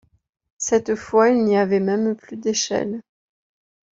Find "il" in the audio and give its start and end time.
1.29-1.43